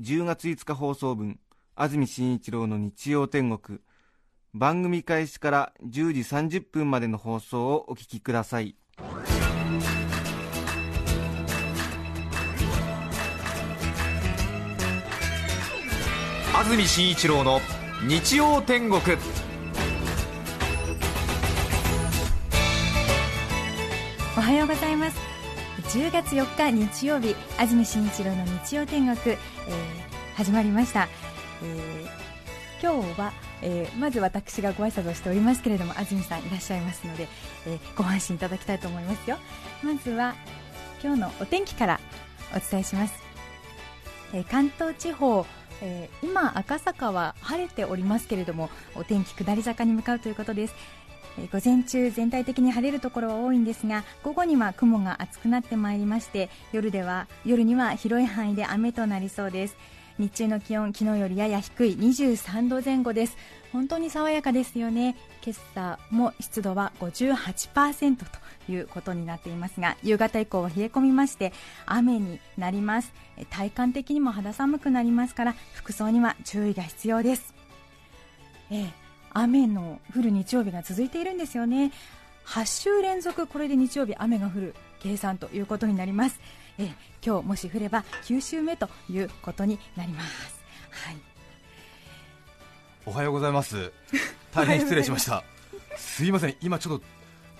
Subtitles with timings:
[0.00, 1.40] 10月5日放送分
[1.74, 3.80] 安住紳一郎の日曜天国。
[4.54, 8.76] 番組開始から10時30分までの放送をお聞きください。
[16.54, 17.60] 安住紳一郎の
[18.06, 19.00] 日曜天国。
[24.36, 25.27] おはようございます
[25.88, 29.38] 10月4日日曜日安住紳一郎の日曜天国、えー、
[30.36, 31.08] 始まりました、
[31.62, 33.32] えー、今日は、
[33.62, 37.26] えー、まず私がご挨拶をしておりますけれども安住さんいらっしゃいますので、
[37.66, 39.38] えー、ご安心いただきたいと思いますよ。
[39.82, 40.34] まずは
[41.02, 42.00] 今日のお天気から
[42.54, 43.14] お伝えします、
[44.34, 45.46] えー、関東地方
[45.80, 50.74] えー、今、赤坂は晴れておりますけれどもお天気下り坂に向かうということです。
[51.52, 59.76] 午前中全体的に晴れるところは多いんですが午後には雲が厚くなってまいりまして夜では夜には広い範囲で雨となりそうです。
[60.18, 63.36] 日中の気温昨日よりやや低い23度前後です。
[63.72, 65.16] 本当に爽やかですよね。
[65.44, 68.24] 今朝も湿度は58%と
[68.72, 71.52] いうことになっていますが夕方以降は冷え込みまして
[71.86, 73.12] 雨になります。
[73.50, 77.54] 体感的にも肌寒くなりますから服装には注意が必要です、
[78.70, 79.07] えー
[79.42, 81.92] 雨の降る日曜日が続いているんですよね。
[82.46, 86.40] 8週連続これで日曜日雨が降る計算ということになります。
[86.78, 86.90] え
[87.24, 90.28] 今日もし降れば9週目ということになります。
[90.90, 91.16] はい。
[93.06, 93.92] おはようございます。
[94.52, 95.44] 大変失礼しました。
[95.96, 96.24] す。
[96.24, 96.56] いません。
[96.60, 97.04] 今ちょっと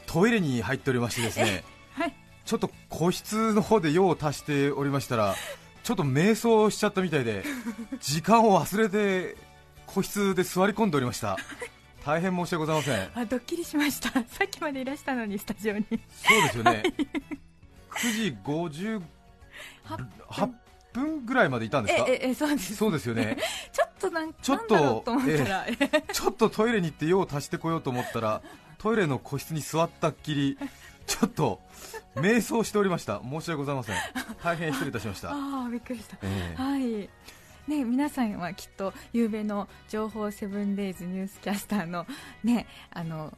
[0.07, 1.63] トイレに入っておりましてですね、
[1.93, 5.37] はい、ちょっと個室の方で用を足しておりましたら
[5.83, 7.45] ちょっと瞑想しちゃったみたいで
[8.01, 9.37] 時間を忘れて
[9.89, 11.37] 個室で座り込んでおりました。
[12.05, 13.11] 大変申し訳ございません。
[13.15, 14.11] あドッキリしました。
[14.29, 15.85] さっきまでいらしたのにスタジオに。
[15.91, 16.83] そうですよね、
[17.91, 19.01] 9時58
[20.93, 21.25] 分。
[21.25, 22.05] ぐらいまでいたんですか？
[22.09, 23.37] ええそうです、そうですよね。
[23.73, 28.43] ちょっとなんちょっとと思ったら、えー、ちょっとトイレに行って用を足してこようと思ったら
[28.79, 30.59] トイレの個室に座ったっきり
[31.07, 31.61] ちょっと
[32.17, 33.21] 瞑想しておりました。
[33.23, 33.97] 申し訳ございません。
[34.43, 35.31] 大変失礼いたしました。
[35.31, 37.09] ああびっくりした、えー、はい
[37.69, 42.07] ね、皆さんはきっと夕べの情報セブンデイズニュースキャスターの,、
[42.43, 43.33] ね、あの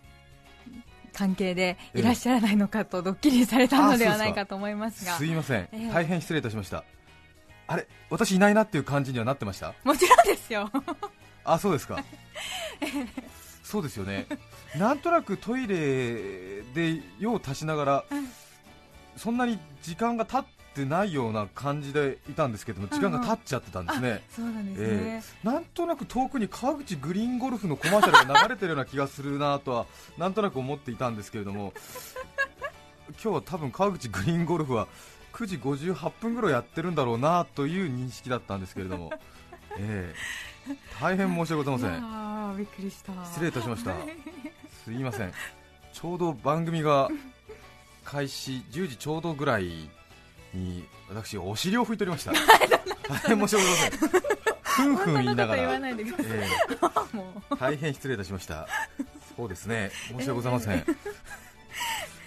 [1.13, 5.17] 関係でいらっしゃらないのかとドッキリされたのではないかと思いますが。
[5.19, 6.85] すいません、えー、大変失礼いたしました。
[7.67, 9.75] あれ私いないなっていう感じにはなってました？
[9.85, 10.71] もちろんですよ。
[11.45, 12.03] あそうですか。
[13.65, 14.27] そうですよね。
[14.77, 18.05] なんとなくトイレで用を足しながら、
[19.17, 29.87] そんなに時間が経っってないような感じでいたんですけども時間が経っちゃってたんですね、そうなんですね、えー、なんとなく遠くに川口グリーンゴルフのコマーシャルが流れてるような気がするなとは
[30.17, 31.73] なんとなく思っていたんですけれども
[33.11, 34.87] 今日は多分川口グリーンゴルフは
[35.33, 39.11] 9時58分ぐらいやってるんだろうなという認識だったんですけれども、
[39.79, 42.05] えー、大変申し訳ございません。
[42.05, 43.13] あびっくりした。
[43.25, 43.95] 失礼いたしました。
[44.85, 45.33] すいません。
[45.93, 47.09] ちょうど番組が
[48.05, 49.89] 開始10時ちょうどぐらい
[50.55, 52.33] に私、お尻を拭いておりました、
[53.09, 54.09] 大変申し訳ございません、
[54.63, 58.69] ふんふん言いながら、えー、大変失礼いたしました、
[59.37, 60.85] そうですね、申し訳ございません。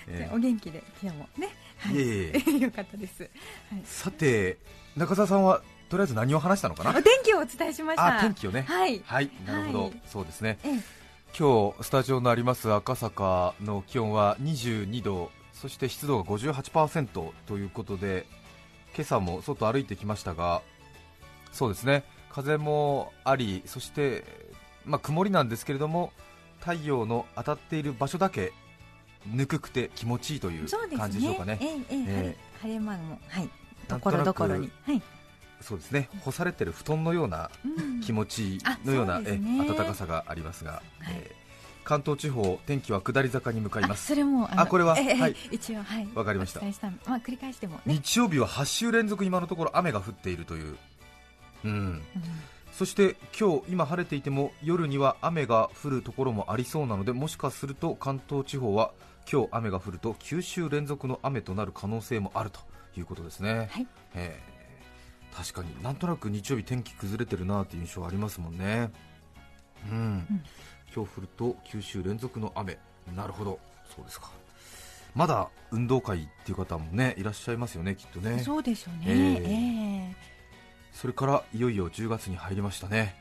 [0.08, 4.58] えー、お元気で今日もね、はい、いえいえ よかったです、はい、さて
[4.98, 6.90] 中澤さんはとりあえず何を話したのかな？
[6.90, 8.20] お天気をお伝えしました。
[8.20, 8.64] 天気をね。
[8.68, 10.58] はい、はい、なるほど、はい、そうですね、
[11.38, 18.26] 今日スタジオのあります赤坂の気温は22度そして湿度が58%ということで
[18.96, 20.62] 今朝も外歩いてきましたが
[21.52, 24.24] そうですね風もありそして、
[24.86, 26.12] まあ、曇りなんですけれども
[26.60, 28.54] 太陽の当たっている場所だけ
[29.32, 30.68] ぬくくて気持ちいいという
[30.98, 31.56] 感じでしょうかね。
[31.56, 33.50] ねえー、えー、晴れ間もはい
[33.88, 34.72] ところどころに。
[34.86, 35.02] はい。
[35.62, 36.10] そうですね。
[36.22, 37.50] 干されてる布団のような
[38.04, 41.36] 気持ちのような、うん、え暖かさがありますが、はい、え
[41.84, 44.08] 関東地方天気は下り坂に向かいます。
[44.08, 45.36] それもあこれは、えー、はい。
[45.52, 46.08] 一応はい。
[46.16, 46.62] わかりました。
[46.62, 50.78] まあ繰り返しても、ね、日曜日は8週連続今のところ雨が降っているという。
[51.66, 52.02] うん、うん、
[52.74, 58.92] そして今日今晴れていても夜には雨が降るところもありそうなのでもしかすると関東地方は
[59.32, 62.60] 今日雨が降ると9週連続の雨となる可能性もあると
[62.98, 64.40] いうことですね、はい、え
[65.34, 68.92] 確かになんとなく日曜日天気崩れてるなという印象ありますもんね。
[69.90, 70.02] うん、う
[70.34, 70.44] ん、
[70.96, 72.78] 今日降ると九州連続の雨。
[73.16, 73.60] なるほど。
[73.96, 74.32] そうですか。
[75.16, 78.40] まだ運動会っていう方もねいらっしゃいますよねきっとね。
[78.40, 80.16] そうですよね、えー、えー、
[80.92, 83.16] それからいよいよ10月に入りましたね。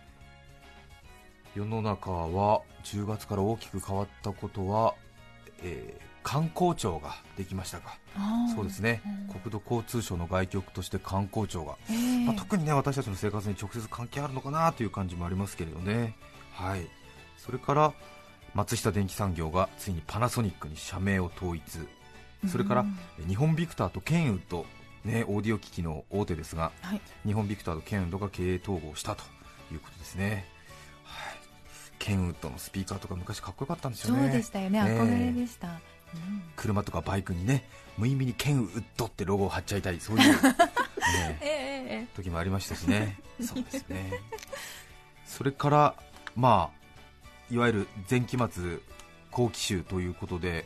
[1.55, 4.95] 世の中は10月から大きく変わったことは、
[5.63, 7.99] えー、観光庁ができましたか。
[8.55, 16.17] そうですね、国土交通省の外局として観光庁が、えー、まあ、特にね私たちの生活に直接関係あるのかなという感じもありますけれどね。
[16.53, 17.02] はい
[17.45, 17.93] それから
[18.55, 21.63] 松下電器産業がついにパナソニックに社名を統一。
[22.49, 22.87] それから
[23.27, 24.65] 日本ビクターとケンウッド、
[25.05, 29.25] ね、オーディオ機器の大手ですが、はい、日本ビクターとケンウッドが経営統合したと
[29.73, 30.45] いうことですね、
[31.05, 31.37] はい、
[31.99, 34.23] ケンウッドのスピーカーとか昔かっこよかったんですよね。
[34.23, 35.79] そうでしたよね、憧れでした、うん、
[36.57, 37.65] 車とかバイクにね
[37.97, 40.01] 無意味にケンウッドってロゴを貼っちゃいたい。
[40.01, 43.19] そういう、 ねえー、時もありましたしね。
[43.41, 44.13] そうですね。
[45.27, 45.95] それから
[46.35, 46.82] まあ
[47.53, 48.79] いわゆる前期末
[49.31, 50.65] 後期週ということで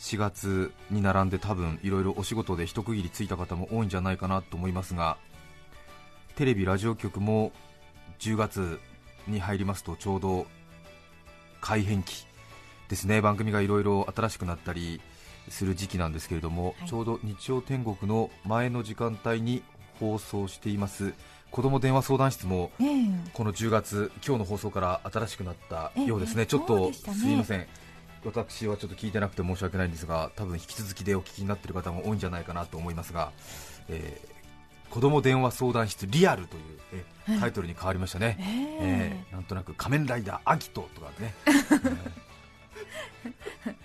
[0.00, 5.18] 4月に並んで多分いろいろお仕事で一区切りついた方も多いんじゃないかなと思いますが
[6.36, 7.52] テレビ、ラジオ局も
[8.18, 8.80] 10月
[9.26, 10.46] に入りますとちょうど
[11.60, 12.26] 改編期
[12.88, 13.20] ですね。
[13.20, 15.02] 番組がいろいろ新しくなったり
[15.50, 19.62] する時期なんですけれども、はい、ちょうど日曜天国の前の時間帯に
[20.00, 21.12] 放送しています
[21.50, 22.70] 子ども電話相談室も、
[23.32, 27.66] この10月、今日の放送から新しくなったようですね、ちょっとすみません、
[28.24, 33.32] 私はちょっと聞いてなくて申し訳ないんですが、多分引き続きでお聞きになっている方も多いんじゃないかなと思いますが、
[33.88, 36.62] えー、子ども電話相談室リアルという、
[36.92, 37.04] え
[37.40, 38.38] タイトルに変わりましたね、
[38.80, 41.34] えー、なんとなく仮面ライダーアギトとかね。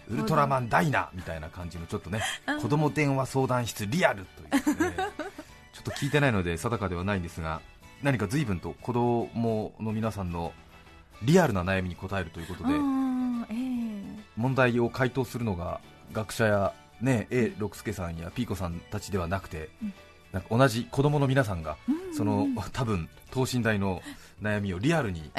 [0.10, 2.22] ウルトラマンダイナみたいな感じのちょっとね
[2.62, 4.96] 子供電話相談室リアルという、ね、
[5.74, 7.62] ちょっと聞いてないので定かではないんですが
[8.02, 10.54] 何か随分と子供の皆さんの
[11.24, 15.80] リアルな悩みに答えるということで、えー、問題を回答するのが
[16.12, 19.94] 学者や、ね、A 六輔さんやピーコさんたちではなくて、うん。
[20.32, 21.78] なんか同じ子供の皆さんが、
[22.16, 24.02] その多分等身大の
[24.42, 25.32] 悩みをリアルに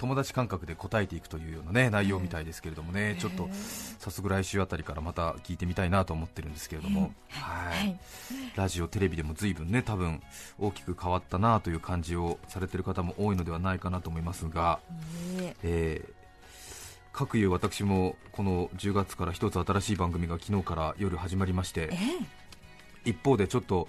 [0.00, 3.48] 友達感覚で答えていくというような、ね、内容みたいですけれどもね、ちょっと
[3.98, 7.98] 早速来週あたりからまた聞いてみたいなと思ってるんですけれども、はい。
[8.56, 10.22] ラジオ、テレビでも随分ね多分
[10.58, 14.80] 大きく変わったなという感じをされている方も多いのではないかなと思いますが、
[15.62, 16.24] えー
[17.14, 21.90] 各いう私もこの10月から一つ新しい番組が昨日から夜始まりまして、
[23.04, 23.86] 一方でちょっと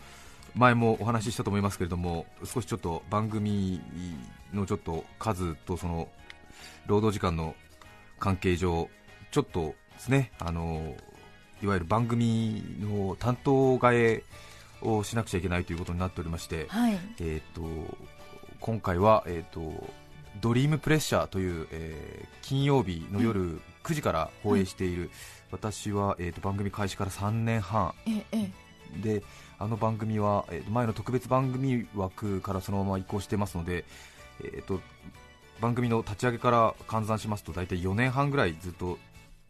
[0.54, 3.82] 前もお話ししたと思いますけれども少しちょっと番組
[4.54, 6.10] のちょっと数とその
[6.88, 7.56] 労働時間の
[8.20, 8.90] 関係上
[9.32, 10.96] ちょっとですねあの
[11.62, 14.24] いわゆる番組の担当替え
[14.82, 17.98] をしなくちゃいけないということになっておりまして、はい、えーと、
[18.60, 19.88] 今回は、えーと、
[20.42, 25.12] ドリームプレッシャーという、えー、金曜日の夜9時から放映している、はい、
[25.54, 27.94] 私は、えーと、番組開始から3年半。
[29.02, 29.24] で
[29.58, 33.86] あの番組は、えー、前の特別番組枠からそのまま移行してますので、
[34.44, 34.82] えーと、
[35.62, 38.98] 番組の立ち上げから換算しますと大体4年半ぐらいずっと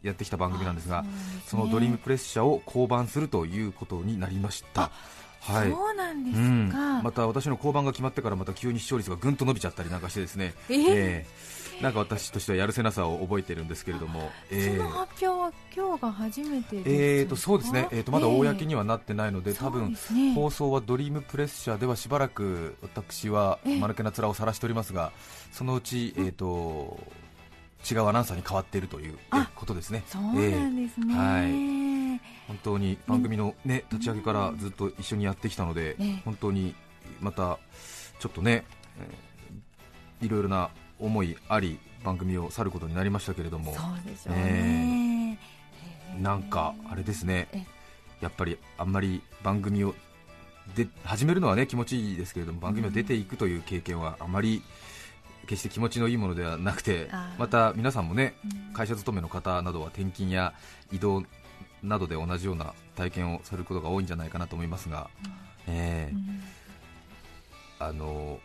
[0.02, 1.04] やってきた番組なんですが、
[1.46, 4.90] そ、ね、のドリームプレッシャーを降板するということになりました。
[5.40, 6.42] はい、そうなんですか、
[6.98, 18.02] うん、また私の降板が決まってからまた急に視聴率がぐんと伸びちゃったりなんかしてですね、えー、えー、なんか私としてはやるせなさを覚えてるんですけれども、えー、その発表は今日が初めてえーとそうですね、えー。
[18.02, 25.12] とまだ公にはなってないので、えー、多分、ね、放送はドリームプレッシャーではしばらく私は間抜けな面を晒しておりますが、
[25.52, 26.98] そのうち、えーと
[27.88, 29.16] 違うアナウンサーに変わっているという
[29.54, 30.02] ことですね。
[30.08, 30.34] そうなん
[30.74, 32.20] ですね、えー、はい。
[32.48, 36.74] 本当に番組の、ね、立ち上げからずっと一緒にやってきたので、本当に
[37.20, 37.58] また
[38.18, 38.64] ちょっとね、
[38.98, 45.38] えー、いろいろな思いあり番組を去ることになりましたけれども、そうでしょうね、
[46.14, 46.18] え。
[46.18, 47.48] ー、なんかあれですね、
[48.20, 49.94] やっぱりあんまり番組を
[50.74, 54.62] で始めるのはね気持ちいいですけれども番組を出ていくという経験はあまり
[55.46, 58.34] 決して気持ちのいいものではなくてまた皆さんもね
[58.72, 60.54] 会社勤めの方などは転勤や
[60.92, 61.22] 移動
[61.82, 65.08] などで同じような体験をされることが多いんじゃないかなと思いますが、
[65.68, 68.40] えー、あの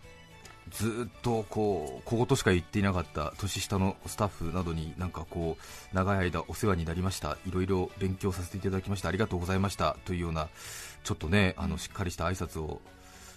[0.72, 9.98] ずっとこう小言しか言っていなかった年下のスタッフなどになんかこう長い間お世話になりました、いろいろ勉強させていただきました、ありがとうございました。
[10.06, 10.50] というような
[11.04, 12.82] ちょっとねあのしっかりした挨拶を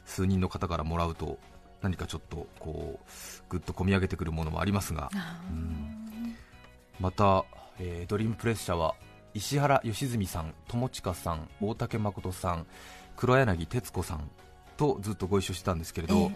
[0.07, 1.39] 数人の方からもらうと
[1.83, 3.11] 何かちょっとこう
[3.49, 5.11] ぐっと込み上げてくるものもありますが、
[5.51, 6.37] うん、
[7.01, 7.45] また、
[7.79, 8.95] えー、ドリームプレッシャーは
[9.35, 12.67] 石原良純さん、友近さん、大竹誠さん、
[13.17, 14.31] 黒柳徹子さん、
[14.77, 16.31] とずっとご一緒してたんですけれど、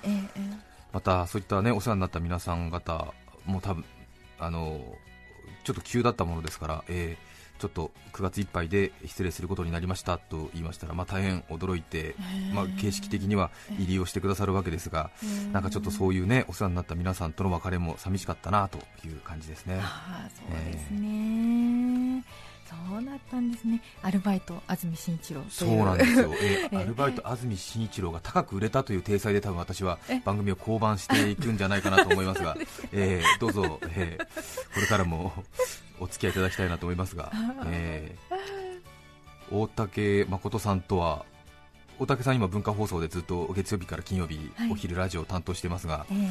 [0.92, 3.12] またそういったねお世話になった皆さん方
[3.46, 3.84] も多分
[4.38, 4.80] あの
[5.64, 12.14] ちょっと急だったものですから、えー、ちょっと9月いっぱいで失礼することになりましたと言いましたら、まあ、大変驚いて、
[12.54, 15.10] まあ、形式的には入りをしてくださるわけですが、
[15.52, 19.80] なんかちょっとそういうねお世話になった皆さんとの別れも寂しかったなという感じですね。
[19.82, 21.67] あそうですね、えー
[22.68, 23.80] そうだったんですね。
[24.02, 32.56] アルバイト安住紳一郎そうなんですよ、 えー、アルバイト安住紳一郎が高く売れたという体裁で多分私は番組を降板していくんじゃないかなと思いますが。
[32.92, 35.32] えー、どうぞ、えー、これからも
[35.98, 37.32] お付き合いいただきたいなと思いますが、
[37.66, 41.24] えー、大竹誠さんとは
[41.98, 46.28] 大竹さん、今文化放送でずっと月曜日から金曜日、お昼ラジオを担当していますが、えー、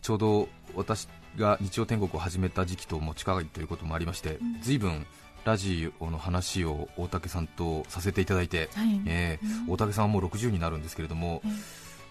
[0.00, 5.06] ちょうど私が日曜天国を始めた時期とも近いということもありまして、うん、随分
[5.44, 11.42] ラジオの話を大竹さんとさせていただいて、はい、えーうん、大竹さんはもう60になるんですけれども、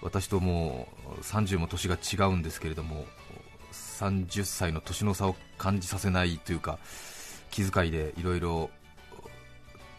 [0.02, 3.06] 私ともう30も年が違うんですけれども
[3.72, 6.80] 30歳の年の差を感じさせないというか
[7.52, 8.70] 気遣いでいろいろ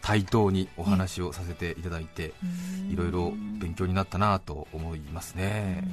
[0.01, 2.33] 対等にお話をさせていただいて
[2.89, 5.83] いろいろ勉強になったなと思いますね、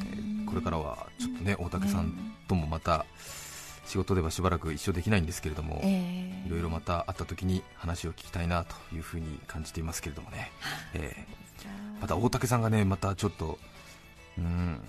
[0.46, 1.56] これからはちょっとね。
[1.58, 2.14] 大竹さん
[2.48, 3.04] ともまた、
[3.88, 10.52] 仕事ではしばらく一緒できないんですけれども、えー、いろいろまた会った時に話を聞きたいなというふうに感じていますけれどもね、
[10.92, 13.58] えー、また大竹さんがねまたちょっと
[14.36, 14.80] うん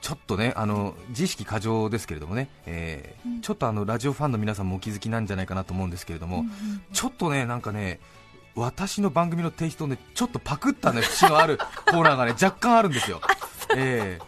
[0.00, 6.50] ちょっとねあの自意識過剰ですけれどもね、えー、うん、ちょっとあのラジオファンの皆さんもお気づきなんじゃないかなと思うんですけれども、うんうん、
[6.92, 8.00] ちょっとねなんかね
[8.56, 13.20] 私の番組のテイストをねちょっとパクったね節のある コーナーがね若干あるんですよ。
[13.76, 14.18] え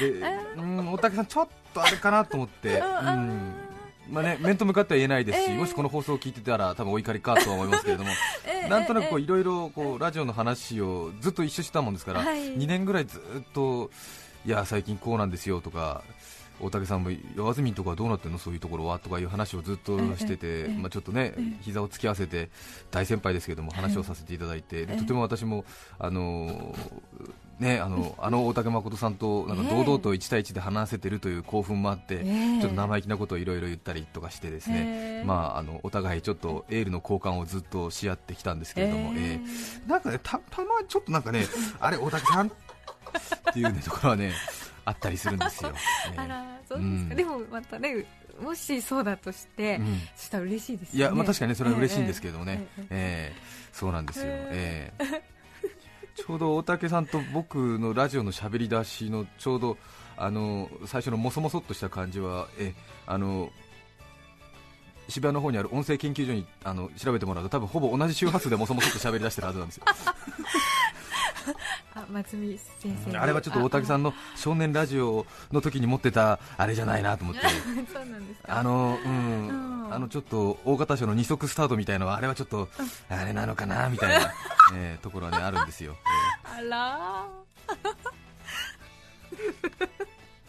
[0.00, 3.54] ー、でうん大竹さんちょっとあれかなと思って、うん。
[4.08, 8.10] まあね、面と向かっては言えないですし、えー、もしこの放送を聞いてたら多分お怒りかとは思いますけれども、
[8.46, 13.90] えー、なんとなくいろいろラジオの話をずっと一緒したもんですから、はい、2年ぐらいずっと
[14.46, 16.02] いや最近こうなんですよとか
[16.60, 18.38] 大竹さんも安住とかどうなってんの？
[18.38, 18.98] そういうところは？
[18.98, 22.50] とかいう話をずっとしてて、まあ、ちょっとね膝を突き合わせて
[22.90, 25.64] 大先輩ですけども話をさせていただいてとても私も
[25.98, 26.74] あの
[27.58, 41.46] ね、あのあの大竹誠さんとなんか堂々と1対1で話せてるという興奮もあって、ちょっと生意気なことをいろいろ言ったりとかしてですね、まあ、あのお互いちょっとエールの交換をずっとし合ってきたんですけれども、えー、なんかねたたまにちょっとなんかね
[41.80, 42.48] あれ大竹さん？
[42.48, 42.50] っ
[43.54, 44.32] ていう、ね、ところはね
[44.86, 45.72] あったりするんですよ。
[46.16, 48.06] あらそうですか、でもまたね
[48.40, 49.80] もしそうだとして、
[50.14, 55.22] そしたら嬉しいです、ね、いや、まあ、確かに、ね、それは嬉しいんですけどもね、えー、えー、そうなんですよ、えー、
[56.14, 59.76] ちょうど大竹さんと僕のラジオの喋り出しのちょうど
[60.16, 62.74] あの最初のもそもそっとした感じはえ
[63.06, 63.50] あの
[65.08, 69.84] 渋谷の方にある音声研究所にあの調べてもらうと多分ほぼ同じ周波数でもそもそっと喋り出してるはずなんですよ
[71.94, 77.42] あ松見先生、あれはちょっと大竹さんの少年ラジオの時に持ってたあれじゃないなと思って。
[77.92, 78.26] そうなん
[78.66, 79.76] うん。
[79.90, 82.68] あのちょっと大型賞の二足スタートみたいなのはあれはちょっと
[83.08, 84.32] あれなのかなみたいな、
[84.74, 85.96] えー、ところはねあるんですよ、
[86.56, 87.26] えー、あら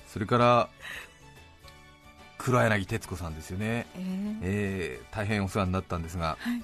[0.08, 0.70] それから
[2.38, 6.63] 黒柳徹子さんですよね、えー、えー、大変お世話になったんですが、はい、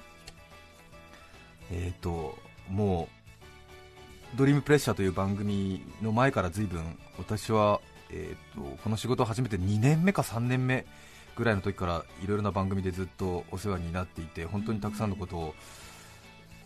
[1.72, 2.38] えっ、ー、と
[2.70, 3.13] もう
[4.36, 10.86] ドリームプレッシャーという番組の前から随分私は、えーと、この仕事を始めて2年目か3年目
[11.36, 15.54] ぐらいの時からいろいろな番組でずっとお世話になっていて本当にたくさんのことを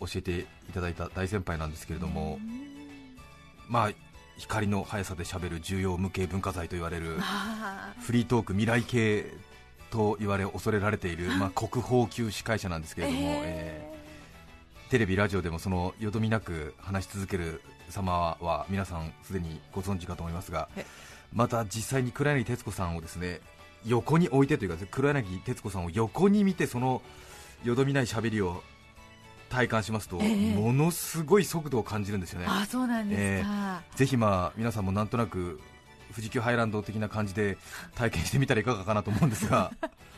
[0.00, 2.38] 教えていただいた大先輩なんですけれども、
[3.68, 3.90] まあ、
[4.38, 7.18] 光の速さでしゃべる重要無形文化財と言われる
[8.00, 9.26] フリートーク未来系
[9.90, 13.97] と言われ恐れられている、まあ、国宝級司会者なんですけれども、えー
[14.88, 20.68] テレビ、ラジオでもそのよどみなく話し続ける様は皆さんすでにご存知かと思いますが、
[21.32, 23.40] また実際に黒柳徹子さんをですね
[23.86, 27.02] 横に置いてというか黒柳徹子さんを横に見てその
[27.64, 28.62] よどみないしゃべりを
[29.50, 32.46] 体感しますと、えー、ものすごい速度を感じるんですよね。
[32.48, 35.60] あそうなんですか、えー、ぜひまあ皆さんもなんとなく
[36.12, 37.58] 富士急ハイランド的な感じで
[37.94, 39.70] 体験してみたらいかがかなと思うんですが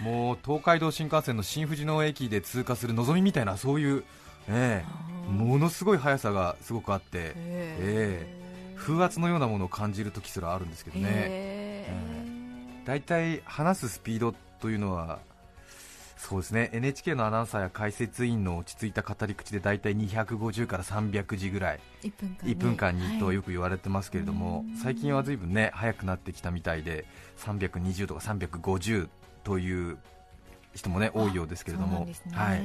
[0.00, 4.04] もう東海道新幹線の新富士野駅で通過するのぞみみたいなそういう、
[4.48, 15.18] えー、ものすごい速さがすごくあって、えー、風圧のようなものを感じるときすらあるんですけどね、大体話すスピードというのは
[16.18, 16.68] そうですね。
[16.72, 27.06] NHK のアナウンサーや解説員の落ち着いた語り口で大体250から300字ぐらい1分間,、1分間にとよく言われてますけれども、はい、最近はずいぶんね速くなってきたみたいで
[27.38, 29.08] 320とか350
[29.48, 29.96] という
[30.74, 32.60] 人もね多いようですけれども、ね、はい、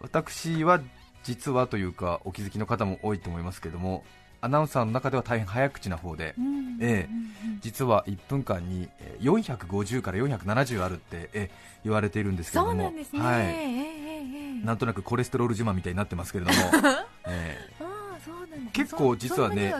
[0.00, 0.80] 私は
[1.22, 4.02] 実はというかお気づきの方も多いと思いますけれども
[4.40, 16.56] アナウンサーの中では大変早口な方で、うんええ実は1分間にえー450から470あるって、えー言われているんですけれそども、ね、はい、なんとなくコレステロール自慢みたいになってますけれども、
[17.26, 17.84] えあ
[18.16, 18.70] あそうなんですね。
[18.72, 19.74] 結構実はね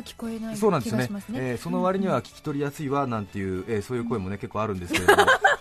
[0.55, 1.09] そうなんですね。
[1.35, 5.23] えーその割には聞き取りやすいわなんていう、えーそういう声もね結構あるんですけれども。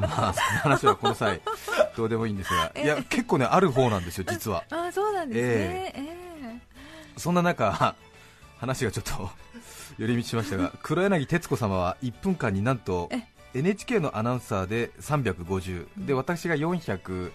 [0.00, 1.40] まあ、その話はこの際、
[1.96, 4.64] どうでもいいんですが、いや結構ね、ある方なんですよ、実は。
[4.70, 6.60] ああそうなんですね、ええ。
[7.16, 7.94] そんな中、
[8.58, 9.30] 話がちょっと
[9.98, 13.22] 寄り道しましたが、 黒柳徹子様は1分間になんとえ
[13.54, 17.32] NHK のアナウンサーで350、で私が420、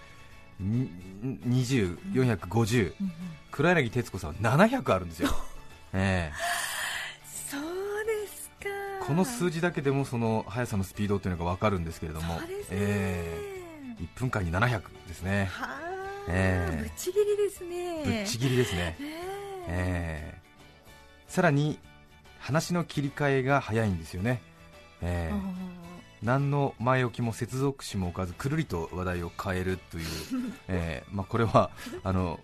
[0.60, 3.12] 450、うんうん。
[3.50, 5.28] 黒柳徹子さんは700あるんですよ、
[5.92, 6.75] ええ
[9.06, 13.40] この数字だけでもその速さのスピードというのが分かるんですけれども、ね、え
[13.98, 14.02] え。
[14.02, 16.76] 1分間に700ですね、はあ、ええ。
[16.82, 18.02] ぶっちぎりですね。
[18.04, 18.96] ぶっちぎりですね。
[19.00, 19.06] ええ。
[19.68, 20.40] ええ。
[21.28, 21.78] さらに
[22.40, 24.42] 話の切り替えが早いんですよね、
[25.02, 25.34] ええ。
[25.34, 25.38] あ
[26.22, 30.04] 何の前置きも接続詞も置かずくるりと話題を変えるという、
[30.68, 31.10] ええ。
[31.12, 31.70] まあ、これは
[32.02, 32.40] あの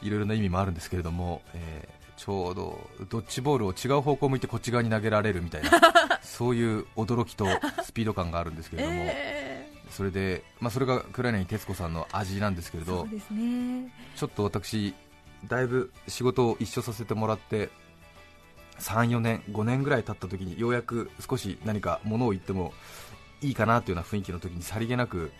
[0.00, 5.70] いろいろな意味もあるんですけれども、ええちょうどドッジボールを違う方向を向いてこっち側に投げられるみたいな
[6.20, 7.46] そういう驚きと
[7.82, 13.90] スピード感があるんですけれども、えそれで、まあ、それが黒柳徹子さんの味なんですけれどえそうですね。
[14.16, 14.94] ちょっと私、
[15.48, 17.70] だいぶ仕事を一緒させてもらって
[18.80, 22.74] 3、4年、5年ぐらい経った時にようやく少し何かものを言っても
[23.40, 25.32] いいかなというような雰囲気の時にさりげなく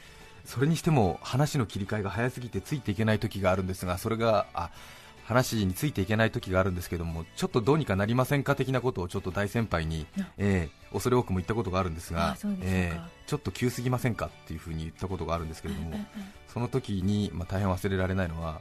[0.47, 4.71] それにしても話の切り替えが早すぎてついていけない時があるんですがそれがあ
[5.31, 10.07] 話についていけない時があるんですけどもちょっとどうにかなりませんか的なことをちょっと大先輩に、
[10.39, 18.61] えー恐れ多くも言ったことがあるんですがえーちょっと急すぎませんかっていうふうに言ったことがあるんですけれども、ええその時に、まあ、大変忘れられないのは、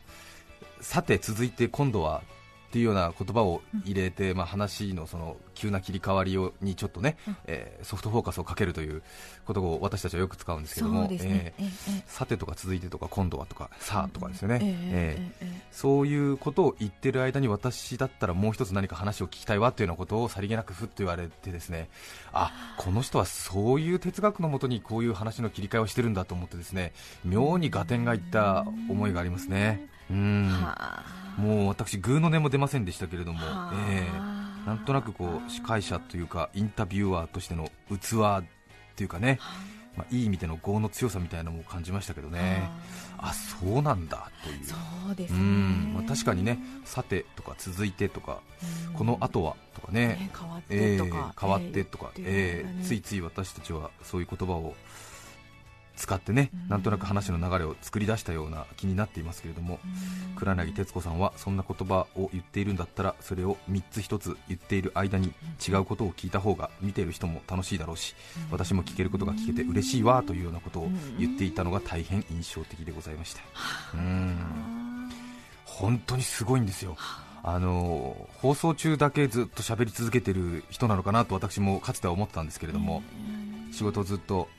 [0.79, 2.21] さて続いて今度は
[2.69, 7.38] っていうような言葉を入れて、まあ、話のその急な切り替わりをにちょっとね、うん。
[7.47, 9.01] えーソフトフォーカスをかけるという
[9.45, 21.89] ことを私たちはよく使うんですけどそも、ね、えーさてとか続いてとか今度はとかさあとかですよね、ええそういうことを言ってる間に私だったらもう一つ何か話を聞きたいわというようなことをさりげなくふっと言われてですね
[22.34, 29.88] あこの人はそういう哲学のもとにこういう話の切り替えをしてるんだと思ってですね妙に合点がいった思いがありますね。
[30.13, 33.74] もう私、グーの音も出ませんでしたけれども、はあ。
[33.89, 34.39] ええ。
[34.65, 38.43] なんとなくこう司会者というかインタビュアーとしての器っ
[38.95, 39.39] ていうかね、
[39.95, 42.69] まあ、いい意味での業の強さみたいなのも感じましたけどね、
[43.17, 43.34] あ。
[43.34, 44.65] そうなんだという。
[44.65, 44.76] そ
[45.12, 45.39] うですね。
[45.39, 45.93] うん。
[45.95, 48.41] まあ、確かにね、さてとか続いてとか、
[48.89, 48.93] うん。
[48.93, 54.76] この後はとかね、ね変わっえーてとか、変わってとか、えーついつい私たちはそういう言葉を
[55.99, 56.69] 使ってね、うん。
[56.69, 60.35] なんとなく話の流れを作り出したような気になっていますけれども、うん。
[60.35, 65.33] 黒柳徹子さんはそんな言葉を言っているんだったらそれを3つ1つ言っている間に
[65.67, 68.15] 違うことを聞いた方が見ている人も楽しいだろうし
[68.49, 73.41] 私も聞けることが聞けて嬉しいわというようなことを言っていたのが大変印象的でございました
[73.95, 75.09] うん。
[75.65, 76.95] 本当にすごいんですよ。
[77.43, 77.57] あ。
[77.57, 83.01] の放送中だけずっと喋り続けてる人なのかなと私もかつては思ってたんですけれども、
[83.71, 84.49] 仕事をずっと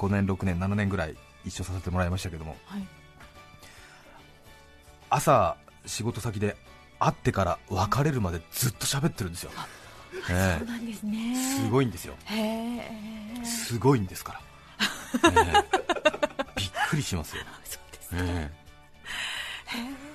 [0.00, 2.86] 5年、6年、7年ぐらい一緒させてもらいましたけども、はい。
[5.10, 6.56] 朝、仕事先で
[6.98, 9.50] 会ってから別れるまでずっと喋ってるんですよ、
[10.30, 11.32] えそうなんですね。
[11.32, 12.14] えすごいんですよ、
[13.44, 14.40] すごいんですか
[15.22, 15.80] ら、 ええ。
[16.56, 18.50] びっくりしますよ、そうですえ
[19.74, 20.09] ま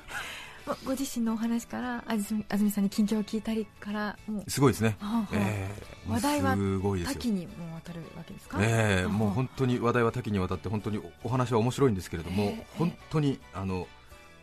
[0.84, 8.58] ご自身のお話から安住安住さんに近況を聞いたりからもうえすごいですね、はええ話題は多岐にもわたるわけですか？
[8.62, 13.88] ええはあもう本当に話題は多岐にわたって本当におお話は面白いんですけれども、ええ本当にあの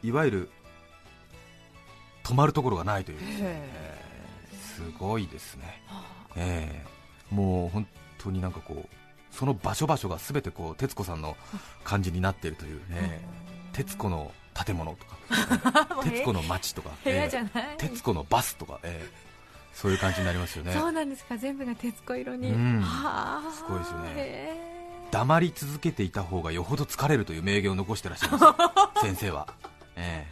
[0.03, 0.51] いわゆる
[2.25, 3.27] 止まるところがないという、へえ。
[4.53, 6.03] えすごいですね、は
[6.37, 6.85] え
[7.31, 7.35] え。
[7.35, 7.87] もう本
[8.19, 11.37] 当になんかこうその場所場所がすべてこう徹子さんの
[11.85, 13.21] 感じになっているというあね、
[13.73, 19.23] 徹子の建物とか、 徹子の街とか、部屋じゃえない、え徹子のバスとか、ええ。
[19.75, 20.73] そういう感じになりますよね。
[20.73, 21.37] そうなんですか。
[21.37, 22.81] 全部が鉄子色に、うん。
[22.81, 23.53] はあ。
[23.53, 25.09] すごいですよね。
[25.11, 28.45] 黙り続けていた方がよほど疲れるという名言を残してらっしゃいます。
[28.45, 28.57] よ
[29.03, 29.47] 先生は、
[29.97, 30.27] え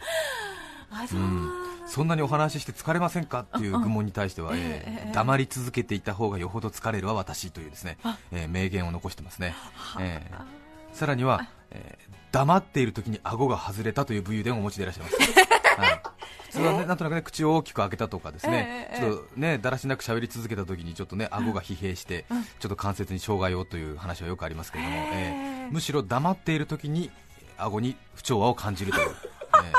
[0.91, 1.67] あそう、うん。
[1.85, 5.11] えそんなにお話しして疲れませんかっていう愚問に対しては、うんええええ。
[5.11, 9.53] 黙り続けていた方がよほど疲れるは私というですねあ、ええ名言を残してますね、
[9.99, 10.33] ええ。
[10.33, 10.45] は
[10.93, 15.17] さらには、えー黙っている時に顎が外れたという武勇伝をお持ちでいらっしゃいます、
[15.79, 16.01] はい、
[16.43, 22.43] 普通はねなんとなくね口を大きく開けたとかですね、ええちょっとねだらしなく喋り続けた時にちょっとね顎が疲弊して、うん。
[22.43, 25.03] ちょっと関節に障害をという話はよくありますけれども、へえ。
[25.03, 25.71] ええ。
[25.71, 27.09] むしろ黙っている時に
[27.57, 29.07] 顎に不調和を感じるという、
[29.63, 29.71] ええ。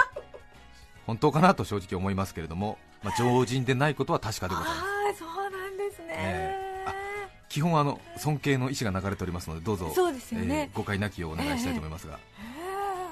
[1.07, 4.81] 本当かなと正直思いますけれども、まあ、常人でないことは確かでございます。
[4.81, 6.52] ああそうなんですね、え
[7.53, 10.71] 基本はあの尊敬の意思が流れておりますのでどうぞそうですよね。
[10.73, 12.17] えー誤解なきようお願いしたいと思いますが、へ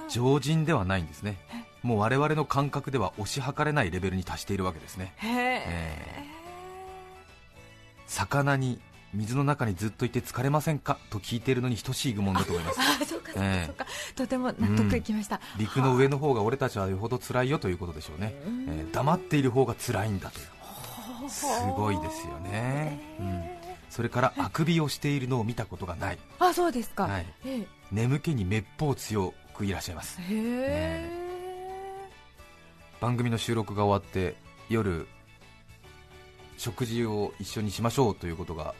[0.06, 0.08] ー。
[0.08, 1.36] 常人ではないんですね。
[1.82, 5.12] もう我々の感覚では推し量れないレベルに達しているわけですね。
[5.18, 6.24] へえ
[8.06, 8.80] 魚に
[9.12, 10.96] 水の中にずっといて疲れませんか？
[11.10, 12.80] と聞いているのに等しい愚問だと思います。
[12.80, 20.46] ああそうかそうかええそうか、とても納得いきました、陸の上の方が俺たちはよほど辛いよということでしょうね、えー黙っている方が辛いんだという。
[21.28, 21.44] す
[21.76, 23.44] ごいですよね、うん、
[23.90, 26.18] それからあくびをしているのを見たことがない。
[26.38, 27.26] あそうですか、はい。
[27.44, 30.18] え眠気にめっぽう強くいらっしゃいます。
[30.20, 30.22] え。
[30.22, 31.10] へえ、
[33.00, 34.36] 番組の収録が終わって
[34.68, 35.06] 夜
[36.56, 38.74] 食事を一緒にしましょうということが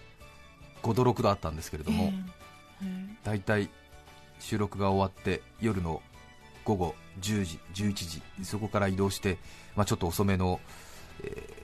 [0.83, 2.13] 5度6度あったんですけれども、
[2.83, 2.87] え
[3.25, 3.41] だい。
[3.41, 3.69] たい
[4.39, 6.03] 収録が終わって夜の
[6.65, 7.93] 午後10時、11
[8.39, 9.39] 時そこから移動して、
[9.77, 10.61] まあ、ちょっと遅めの、
[11.25, 11.61] えー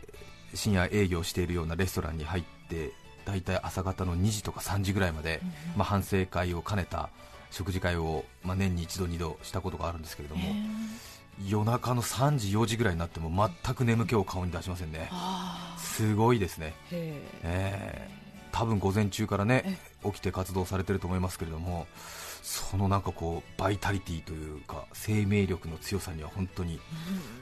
[0.54, 2.92] 深夜営業しているようなレストランに入って
[3.26, 5.40] だいたい朝方の2時とか3時ぐらいまで、
[5.76, 7.10] まあ、反省会を兼ねた
[7.50, 10.48] 食事会を、まあ、年に一度、二度したことがあるんですけれども、
[11.46, 16.74] 夜中の3時、4時ぐらいになっても全く眠気を顔に出しませんね、あすごいですね。
[17.42, 18.26] えー。
[18.56, 21.86] 多分午前中からね起きて活動されてると思いますけれども
[22.46, 26.78] そのなんかこうバイタリティというか生命力の強さには本当に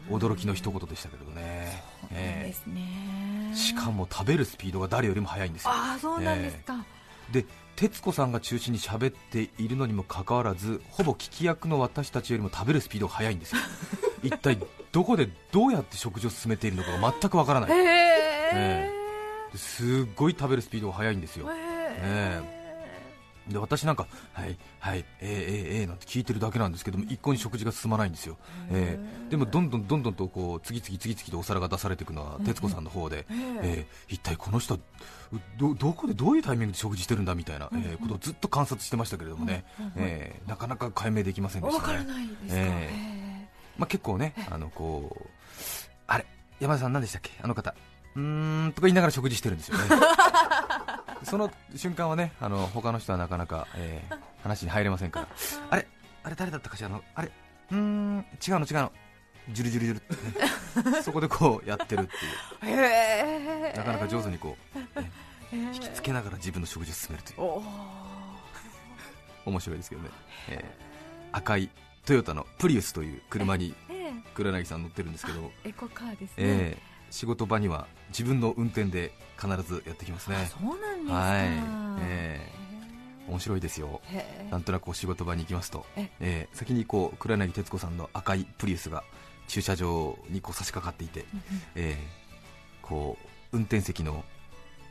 [0.08, 2.54] 驚きの一言でしたけれどね、
[3.54, 5.72] しかも食べるスピードが誰よりも速いんですよ。
[5.72, 6.82] ああそうなんですか、
[7.30, 7.44] で
[7.76, 13.60] 徹子さんが中心に喋っているのにもかかわらずほぼ聞き役の私たちよりも食べるスピードが速いんですよ。
[14.24, 14.58] 一体
[14.90, 17.70] どこでどうやって食事を進めているのかが全くわからない。
[17.72, 18.90] へえ
[19.52, 19.58] え。
[19.58, 19.86] すっ
[20.16, 21.46] ごい食べるスピードが速いんですよ。
[21.50, 22.63] へ
[23.48, 28.38] で私なんか、はい、はい、えー、えー、えー、なんて聞いてるだけなんですけども、一向に食事が進まないんですよ、
[28.70, 34.80] えーでもどんどんどんどんとこう次々次々とお皿が出されていくのは徹子さんの方で、えー一体この人は
[35.59, 39.64] ど、どこでどういうタイミングで食事してるんだみたいな、えーことをずっと観察してましたけれどもね、
[39.96, 41.92] えーなかなか解明できませんでしたね。
[41.92, 45.28] わからないですか、えへまあ、結構ね、あのこう
[46.07, 46.26] あれ、
[46.61, 47.74] 山田さん、何でしたっけ、あの方、
[48.14, 49.85] うーんとか言いながら食事してるんですよね。
[51.24, 55.28] その瞬間はね、あの他の人はなかなか、えー話に入れませんから、
[55.70, 55.87] あれ、
[56.22, 57.30] あれ誰だったかしら、あのあれ、
[57.70, 58.92] うーん、違うの違うの、
[59.52, 60.90] ジュルジュルジュルって。
[60.90, 62.04] ね、そこでこうやってるっ
[62.60, 64.54] ていう、えなかなか上手にこ
[64.96, 65.10] う、ね
[65.50, 67.62] 引引きつけながら自分の食事を進めるという、お
[69.46, 70.10] 面白いですけどね、
[70.50, 70.84] えー
[71.37, 71.70] 赤い
[72.04, 80.36] トヨタのプリウスという車にえ黒柳さん乗ってるんですけど、エコカーですね、えー仕事場には自分の運転で必ずやってきますね。
[80.36, 81.46] あそうなんですか、はい。
[82.02, 82.50] え
[83.28, 84.00] 面白いですよ。
[84.50, 85.86] なんとなくお仕事場に行きますと。
[85.96, 89.02] え、えー先にこう黒柳徹子さんの赤いプリウスが
[89.48, 91.24] 駐車場にこう差し掛かっていて、
[91.74, 93.16] えーこ
[93.52, 94.24] う運転席の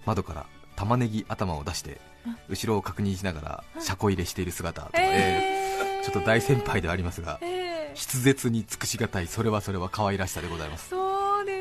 [0.06, 0.46] 窓から
[0.76, 2.02] 玉ねぎ頭を出して
[2.50, 6.04] 後ろを確認しながら車庫入れしている姿とか、えーえ。
[6.04, 7.96] ちょっと大先輩ではありますがええ。
[7.96, 10.96] 筆舌に尽くしがたいそれはそれは可愛らしさでございます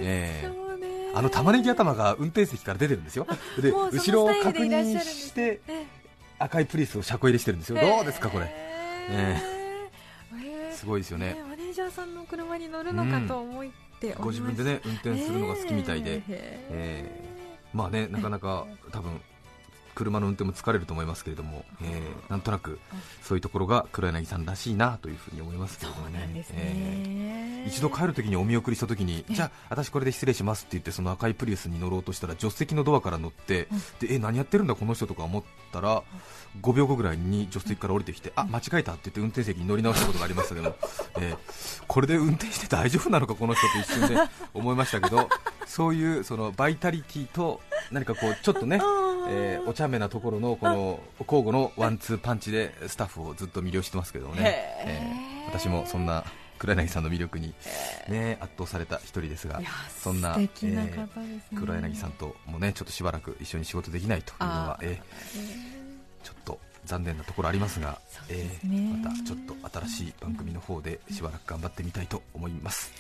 [0.01, 0.47] ええ。
[0.47, 3.27] よね、あの玉ねぎ頭が運転席から出てるんですよ。
[3.61, 5.87] で後ろを確認してえ
[6.39, 8.47] 赤いプリウスを車庫入れしてるんですよ、えどうですかこれ、
[9.11, 9.41] え
[10.71, 10.75] え。
[10.75, 11.37] すごいですよね。
[11.49, 13.65] マネージャーさんの車に乗るのかと思っ
[14.01, 16.67] てご自分でね運転するのが好きみたいで、え。
[16.71, 17.33] え
[17.73, 19.21] まあねなかなか多分
[19.95, 22.79] 車の運転も疲れると思いますけれども、えーなんとなく
[23.23, 33.67] そういうところが黒柳さんらしいなというふうに思いますけれどもそうなんですね、えー一度帰るときにお見送りしたときに、じゃあ私これで失礼しますって言ってその赤いプリウスに乗ろうとしたら助手席のドアから乗って、
[33.99, 36.03] でえ何やってるんだこの人とか思ったら
[36.61, 40.77] 5秒後ぐらいに助手席から降りてきて、あ間違えたって言って運転席に乗り直したことがありましたけど、
[41.19, 41.39] えー
[41.89, 44.21] これで運転して大丈夫なのかこの人と一瞬で
[44.55, 45.29] 思いましたけど
[45.67, 48.77] そういうそのバイタリティと何かこうちょっとね、
[49.31, 54.43] えーお茶目なところのこの交互のワンツーパンチでスタッフをずっと魅了してますけどもね、
[54.85, 56.25] えー私もそんな
[56.63, 57.53] 黒柳さんの魅力に、
[58.09, 59.61] ね、圧倒された一人ですが
[60.01, 61.09] そんななえー
[61.59, 67.99] 黒柳さんともねちょっとしばらく一緒に仕事できないというのはえーちょっと残念なところありますが
[68.29, 69.39] えーまたちょっ
[69.73, 72.93] と新しい番組の方でしばらく頑張ってみたいと思います、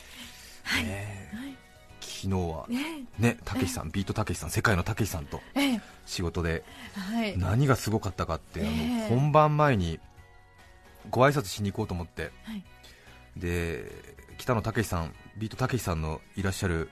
[0.84, 1.56] ねはい。
[2.00, 5.80] 昨日はねねたけしさんビートたけしさん世界のたけしさんとええ。
[6.04, 7.38] 仕事ではい。
[7.38, 9.08] 何がすごかったかって、あのええ。
[9.08, 10.00] 本番前に
[11.10, 12.64] ご挨拶しに行こうと思って、はい
[13.36, 13.84] で
[14.38, 16.90] 北野武さん、ビートたけしさんのいらっしゃる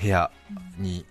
[0.00, 0.30] 部屋
[0.78, 1.04] に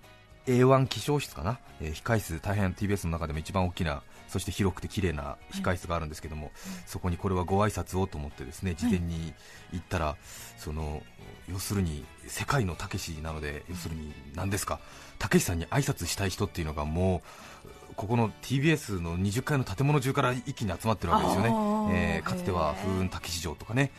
[0.45, 6.51] A1 気象室かな、えー、控室、大変 TBS の中でも一番大きな、そして広くて綺麗な控室があるんですけども、
[6.87, 9.33] そこにこれはご挨拶をと思ってですね事前に
[9.71, 10.15] 行ったら、
[10.57, 11.03] その
[11.47, 14.79] 要するに世界のたけしなので、要するに何ですか、
[15.19, 17.21] たけしさんに挨拶したい人っていうのがも
[17.65, 21.49] うここの TBS の20階の建物中から一気に集まってるわけですよね、
[21.91, 23.91] えー、かつては風雲たけし城とかね、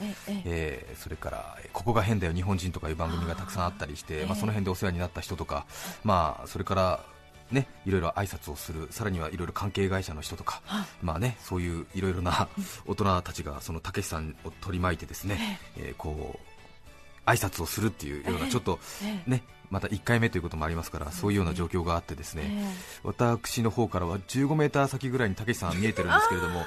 [0.46, 5.66] えー、それからここが変だよ日本人とかいう番組がたくさんあったりして、まあ、その辺でお世話になった人とか、
[6.02, 7.04] まあ、それから
[7.50, 10.62] ね、いろいろ挨拶をする、さらにはいろいろ関係会社の人とか、
[11.02, 12.48] まあね、そういういろいろな
[12.86, 16.38] 大人たちがそのたけしさんを取り巻いてですね、えー、こ
[17.26, 18.78] う挨拶をするっていうような、ちょっと
[19.26, 22.64] ね、また1回目ということもありますから、そういうような状況があってですね、
[23.04, 26.64] 私の方からは15メーター先ぐらいにたけしさんは見えてるんですけれども、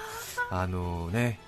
[0.50, 1.40] あのね。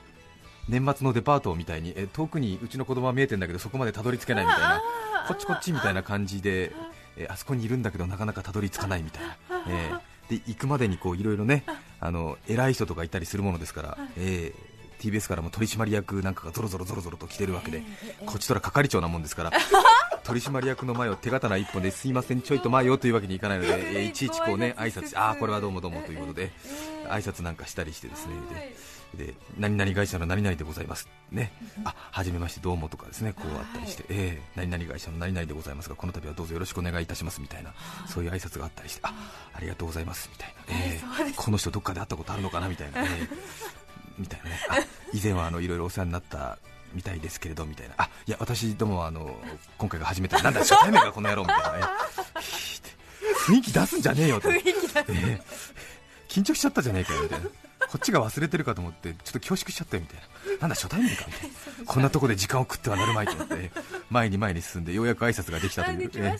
[0.67, 4.81] 年末のデパートみたいにえ遠くにうちの子供は見えてるんだけどそこまでたどり着けないみたいな
[5.27, 6.71] こっちこっちみたいな感じで
[7.17, 9.37] えあそこにいるんだけどなかなかたどり着かないみたいな、
[9.67, 11.63] えー、で行くまでにこういろいろね
[11.99, 17.83] あの偉い人とかいたりするものですから、えー TBS からも取締役なんかがぞろぞろぞろぞろと来てるわけで、
[18.25, 19.51] こっちとら係長なもんですから、
[20.25, 26.51] 取締役の前を手刀一本ですいません、ちょいと前よというわけにいかないので、 いちいちこうね挨拶ああこれはどうもどうもということで、
[27.07, 28.33] 挨拶なんかしたりしてですね。
[29.15, 31.53] で何々会社の何々でございます、ね、
[31.85, 37.73] あ初めましてどうもとかですねこうあったりして、えー、何々会社の何々でございますがこの度はどうぞよろしくお願いいたしますみたいな
[38.07, 39.13] そういう挨拶があったりしてあ
[39.53, 43.29] ありがとうございますみたいな、えー、この人どっかで会ったことあるのかなみたいな、えー、
[44.19, 44.75] みたいなね、あ
[45.13, 46.57] 以前はあのいろいろお世話になった
[46.95, 49.38] みたいですけれどみたいな、あいや私どもあの
[49.77, 51.84] 今回が初めてなんだ初対面がこの野郎みたいなね、
[53.47, 55.41] 雰囲気出すんじゃねえよと、えー、
[56.27, 57.49] 緊張しちゃったじゃねえかよみたいな。
[57.88, 60.19] こっちが忘れてるかと思ってちょっと恐縮しちゃったよみたい
[60.55, 63.71] な、なんだ初対面かみたいな、こんなとこで時間を食ってはなるまいと思って、
[64.10, 66.36] 前に前に進んでようやく挨拶ができたという、え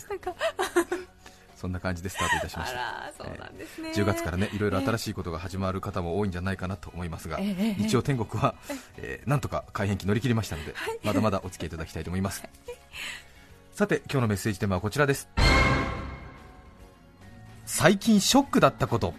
[1.56, 8.54] そんな感じでスタートいたしました、そうなんですね、えー、10月からねいろいろ新しいことが始まる方も多いんじゃないかなと思いますが、えー、日曜天国は、
[8.98, 12.44] えー、なんとか改変期乗り切りましたので、はい、まだまだお付き合いいただきたいと思います。
[13.72, 15.28] さて今日のメッセージテーマはこちらです。
[17.64, 19.14] 最近ショックだったこと。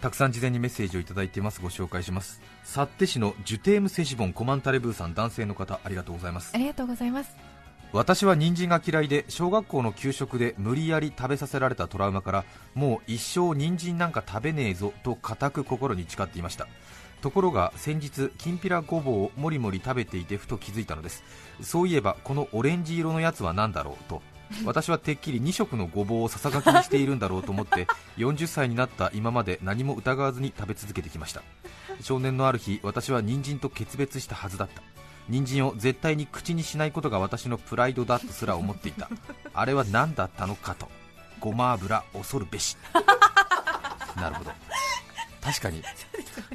[0.00, 1.60] たくさん事前にメッセージをいただいています。
[1.60, 2.40] ご紹介します。
[2.62, 6.50] 幸手市のジュテームセシボンコマンタレブーさん男性の方ありがとうございます。
[6.54, 7.53] ありがとうございます
[7.94, 16.66] 私は人参が嫌いで小学校の給食で無理やり食べさせられたトラウマからもう一生人参なんか食べねえぞと固く心に誓っていました。
[17.22, 21.22] ところが先日きんぴらごぼうをもりもり食べていてふと気づいたのです。
[21.62, 24.22] そういえばこのオレンジ色のやつは何だろうと。
[24.64, 31.42] 私はてっきり2色のごぼうをささがきにしているんだろうと思って40歳になった今まで何も疑わずに食べ続けてきました。
[32.00, 34.93] 少年のある日私は人参と決別したはずだった。
[35.28, 39.08] 人参を絶対に口にしないことが私のプライドだとすら思っていた。
[39.54, 40.88] あれは何だったのかと。
[41.40, 42.76] ごま油恐るべし。
[44.16, 44.52] なるほど。
[45.42, 45.82] 確かに。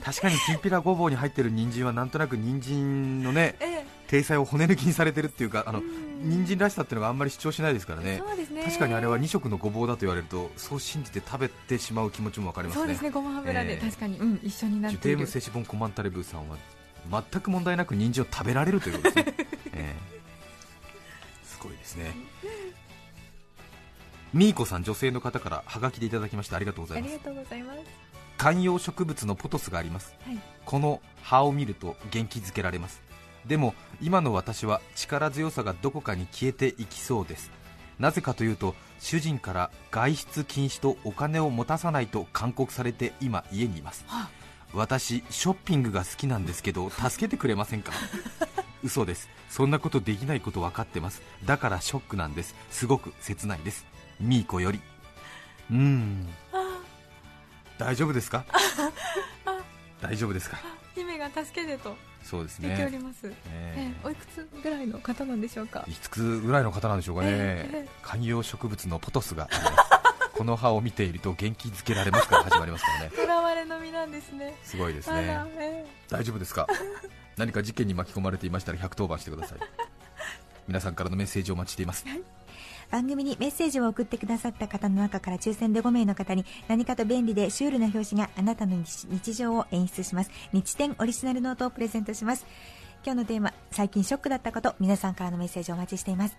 [0.04, 3.56] 確かにきんぴらごぼうに入ってる人参はなんとなく人参のね、
[4.08, 5.82] 体裁を骨抜きにされてるっていうかあの
[6.22, 12.82] 人参らしさっていうのがあんまり主張しないですからね、ね、確かにあれは2色のごぼうだと言われるとそう信じて食べてしまう気持ちも分かりますね。
[12.82, 13.10] そうですね。
[13.12, 15.16] ごま油で、えー、確かに、うん、一緒になっている。
[15.16, 16.58] ジュテームセシボンコマンタレブーさんは
[17.10, 19.36] 全く問題なく人参を食べられるということですね、
[19.74, 22.14] えー、すごいですね。
[24.32, 27.12] みーこさん女性の方からハガキでいただきましてありがとうございます。
[27.12, 27.80] ありがとうございます。
[28.38, 33.02] 観葉植物のポトスがあります、はい、この葉を見ると元気づけられます。
[33.46, 37.52] でも今の私は力強さがどこかに消えていきそうです。
[37.98, 44.39] なぜかというと主人から外出禁止とお金を持たさないと勧告されて今家にいます、はあ
[44.74, 47.92] 私ショッピングが好きなんですけど助けてくれませんか？
[48.84, 49.30] 嘘です。
[49.50, 51.22] そんなことできないこと分かってます。
[51.46, 52.56] だからショックなんです。
[52.72, 53.86] すごく切ないです。
[54.20, 54.80] ミーコより。
[55.72, 56.28] うーん
[57.78, 58.46] 大丈夫ですか？
[60.02, 60.58] 大丈夫ですか？
[60.96, 62.76] 姫が助けてとそうですね。
[62.76, 65.86] ております、えー、おいくつぐらいの方なんでしょうか？
[65.88, 69.89] いくつぐらいの方なんでしょうかね、えー、観葉植物のポトスがあります
[70.40, 73.12] この葉を見ていると元気づけられますから始まりますからね。
[73.14, 74.56] 囚われの身なんですね。
[74.64, 75.38] すごいですね。
[75.58, 76.66] えー、大丈夫ですか？
[77.36, 79.60] 何か事件に巻き込まれていましたら110番してください。
[80.66, 82.06] 皆さんからのメッセージをお待ちしています。
[82.90, 92.48] 番組にメッセージを送ってくださった方の中から抽選で5名の方に何かと便利でシュールな表紙があなたの日常を演出します日展オリジナルノートをプレゼントします
[93.06, 96.38] 今日のテーマ最近ショックだったこと皆さんからのメッセージをお待ちしています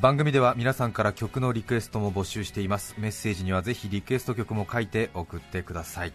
[0.00, 2.94] 番組では皆さんから曲のリクエストも募集しています。
[2.96, 6.14] メッセージにはぜひリクエスト曲も書いて送ってください。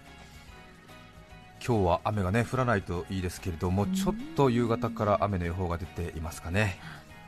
[1.63, 6.79] 今日は雨がね降らないといいですけれどもちょっと夕方から雨の予報が出ていますかね。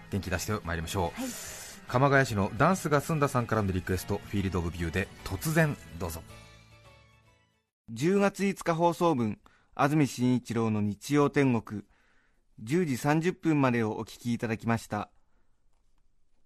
[0.10, 1.32] 元気出してまいりましょう、はい、
[1.88, 6.24] 鎌ヶ谷市のダンスが済んださんからのリクエストフィールド・オブ・ビューで突然どうぞ。
[7.93, 9.38] 10月5日放送分
[9.76, 11.84] 安住紳一郎の日曜天国。
[12.63, 12.93] 10時
[13.30, 15.12] 30分までをお聞きいただきました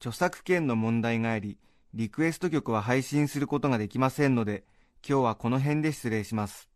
[0.02, 1.60] 著作権の問題があり
[1.94, 4.64] リクエスト曲は配信することができませんので
[5.08, 6.70] 今日はこの辺で失礼します。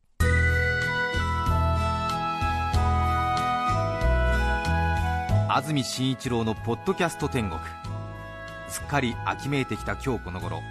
[5.50, 7.60] 安住紳一郎の「ポッドキャスト天国」
[8.70, 10.62] すっかり秋めいてきた今日この頃。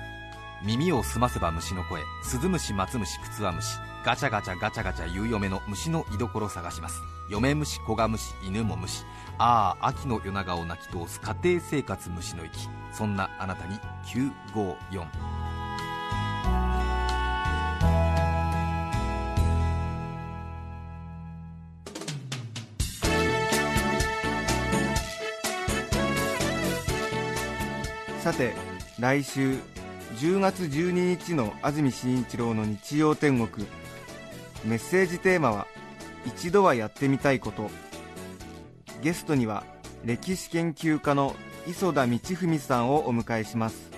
[0.65, 2.03] 耳を澄ませば虫の声。
[2.23, 7.14] スズムシマツムシクツワムシガチャガチャガチャガチャ言う嫁の虫の居所探します。
[7.31, 9.05] 嫁虫子が虫犬も虫。
[9.39, 15.07] ああ秋の夜長を泣き通す家庭生活虫の息そんなあなたに954
[28.23, 28.55] さて
[29.01, 29.59] 来週
[30.19, 33.67] 10月12日の安住紳一郎の日曜天国。
[34.65, 35.67] メッセージテーマは
[36.27, 37.71] 「一度はやってみたいこと」
[39.03, 39.65] ゲストには
[40.05, 41.35] 歴史研究家の
[41.67, 43.91] 磯田道文さんをお迎えします。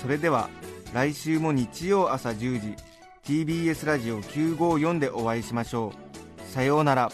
[0.00, 0.48] それでは
[0.92, 2.76] 来週も日曜朝10時
[3.24, 6.52] TBS ラジオ954でお会いしましょう。
[6.52, 7.10] さようなら。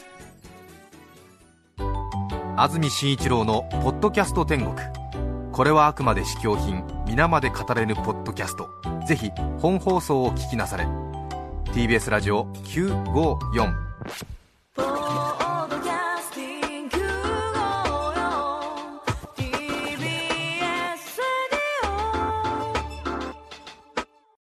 [2.57, 4.75] 安住紳一郎の「ポッドキャスト天国」
[5.53, 8.69] これはあくまで試供品皆まで語れぬポッドキャスト。
[9.07, 11.08] ぜひ本放送を聞きなされ。
[11.73, 15.48] TBS ラジオ954